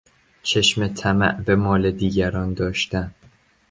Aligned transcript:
چشم 0.43 0.87
طمع 0.87 1.41
به 1.41 1.55
مال 1.55 1.91
دیگران 1.91 2.53
داشتن 2.53 3.11